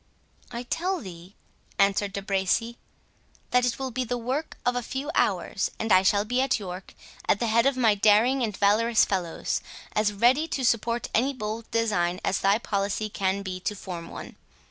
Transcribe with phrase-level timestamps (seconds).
[0.49, 1.35] "I tell thee,"
[1.77, 2.79] answered De Bracy,
[3.51, 6.59] "that it will be the work of a few hours, and I shall be at
[6.59, 9.61] York—at the head of my daring and valorous fellows,
[9.93, 14.37] as ready to support any bold design as thy policy can be to form one.